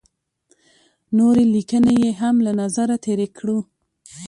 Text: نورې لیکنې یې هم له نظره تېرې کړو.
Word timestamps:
نورې 1.17 1.43
لیکنې 1.55 1.93
یې 2.03 2.11
هم 2.21 2.35
له 2.45 2.51
نظره 2.61 2.95
تېرې 3.05 3.27
کړو. 3.37 3.57